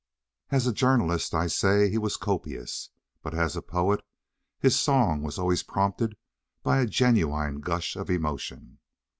[0.49, 2.89] As a journalist, I say, he was copious;
[3.21, 4.01] but as a poet
[4.59, 6.17] his song was always prompted
[6.63, 8.79] by a genuine gush of emotion.